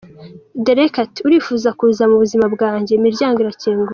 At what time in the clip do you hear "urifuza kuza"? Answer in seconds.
1.27-2.03